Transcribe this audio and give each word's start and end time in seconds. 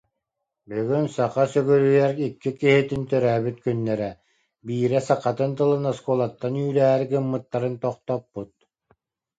Бүгүн 0.69 1.05
саха 1.15 1.43
сүгүрүйэр 1.51 2.13
икки 2.27 2.51
киһитин 2.59 3.01
төрөөбүт 3.11 3.57
күннэрэ. 3.65 4.11
Биирэ 4.65 4.99
сахатын 5.07 5.51
тылын 5.57 5.83
оскуолаттан 5.91 6.53
үүрээри 6.63 7.05
гыммыттарын 7.11 7.75
тохтоппут 7.83 8.53